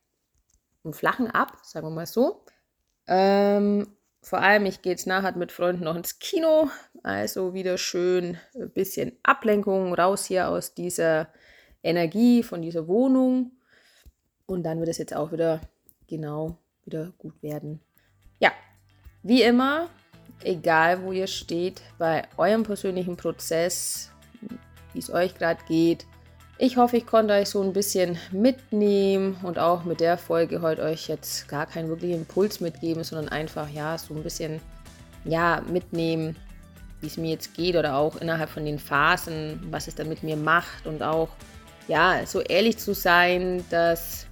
und 0.83 0.95
flachen 0.95 1.31
ab, 1.31 1.57
sagen 1.63 1.87
wir 1.87 1.91
mal 1.91 2.05
so. 2.05 2.43
Ähm, 3.07 3.87
vor 4.21 4.39
allem, 4.39 4.65
ich 4.65 4.81
gehe 4.81 4.91
jetzt 4.91 5.07
nachher 5.07 5.35
mit 5.37 5.53
Freunden 5.53 5.85
noch 5.85 5.95
ins 5.95 6.19
Kino, 6.19 6.69
also 7.03 7.53
wieder 7.53 7.77
schön 7.77 8.37
ein 8.55 8.71
bisschen 8.71 9.17
Ablenkung 9.23 9.93
raus 9.93 10.25
hier 10.25 10.49
aus 10.49 10.73
dieser 10.73 11.29
Energie 11.83 12.43
von 12.43 12.61
dieser 12.61 12.87
Wohnung 12.87 13.51
und 14.45 14.63
dann 14.63 14.79
wird 14.79 14.89
es 14.89 14.97
jetzt 14.97 15.15
auch 15.15 15.31
wieder 15.31 15.61
genau 16.07 16.57
wieder 16.85 17.11
gut 17.17 17.41
werden. 17.43 17.81
Ja, 18.39 18.51
wie 19.23 19.43
immer, 19.43 19.89
egal 20.43 21.03
wo 21.03 21.11
ihr 21.11 21.27
steht, 21.27 21.81
bei 21.97 22.23
eurem 22.37 22.63
persönlichen 22.63 23.17
Prozess, 23.17 24.11
wie 24.93 24.99
es 24.99 25.11
euch 25.11 25.35
gerade 25.35 25.61
geht, 25.67 26.05
ich 26.59 26.77
hoffe, 26.77 26.97
ich 26.97 27.05
konnte 27.05 27.35
euch 27.35 27.49
so 27.49 27.61
ein 27.61 27.71
bisschen 27.71 28.17
mitnehmen 28.31 29.37
und 29.43 29.59
auch 29.59 29.83
mit 29.83 29.99
der 29.99 30.17
Folge 30.17 30.61
heute 30.63 30.81
euch 30.81 31.07
jetzt 31.07 31.47
gar 31.47 31.67
keinen 31.67 31.87
wirklichen 31.87 32.21
Impuls 32.21 32.61
mitgeben, 32.61 33.03
sondern 33.03 33.29
einfach 33.29 33.69
ja 33.69 33.95
so 33.99 34.15
ein 34.15 34.23
bisschen 34.23 34.59
ja 35.23 35.61
mitnehmen, 35.71 36.35
wie 36.99 37.07
es 37.07 37.17
mir 37.17 37.29
jetzt 37.29 37.53
geht 37.53 37.75
oder 37.75 37.95
auch 37.95 38.15
innerhalb 38.15 38.49
von 38.49 38.65
den 38.65 38.79
Phasen, 38.79 39.67
was 39.69 39.87
es 39.87 39.93
dann 39.93 40.09
mit 40.09 40.23
mir 40.23 40.35
macht 40.35 40.87
und 40.87 41.03
auch 41.03 41.29
ja 41.87 42.25
so 42.25 42.41
ehrlich 42.41 42.77
zu 42.77 42.93
sein, 42.93 43.63
dass 43.69 44.27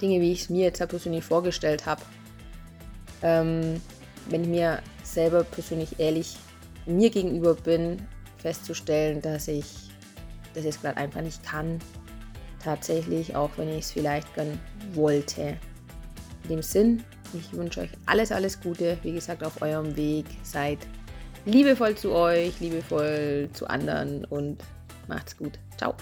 Dinge, 0.00 0.20
wie 0.20 0.32
ich 0.32 0.42
es 0.42 0.50
mir 0.50 0.66
jetzt 0.66 0.86
persönlich 0.88 1.24
vorgestellt 1.24 1.86
habe, 1.86 2.02
ähm, 3.22 3.80
wenn 4.28 4.42
ich 4.42 4.48
mir 4.48 4.82
selber 5.02 5.44
persönlich 5.44 5.98
ehrlich 5.98 6.36
mir 6.86 7.10
gegenüber 7.10 7.54
bin, 7.54 8.06
festzustellen, 8.38 9.20
dass 9.20 9.48
ich 9.48 9.90
das 10.54 10.64
jetzt 10.64 10.82
gerade 10.82 10.96
einfach 10.96 11.20
nicht 11.20 11.42
kann. 11.42 11.78
Tatsächlich, 12.62 13.34
auch 13.36 13.50
wenn 13.56 13.68
ich 13.68 13.84
es 13.84 13.92
vielleicht 13.92 14.34
gern 14.34 14.58
wollte. 14.92 15.56
In 16.44 16.50
dem 16.50 16.62
Sinn, 16.62 17.04
ich 17.32 17.52
wünsche 17.52 17.80
euch 17.80 17.90
alles, 18.06 18.32
alles 18.32 18.60
Gute. 18.60 18.98
Wie 19.02 19.12
gesagt, 19.12 19.44
auf 19.44 19.62
eurem 19.62 19.96
Weg. 19.96 20.26
Seid 20.42 20.78
liebevoll 21.46 21.94
zu 21.94 22.12
euch, 22.12 22.58
liebevoll 22.60 23.48
zu 23.52 23.68
anderen 23.68 24.24
und 24.26 24.62
macht's 25.08 25.36
gut. 25.36 25.58
Ciao. 25.76 25.94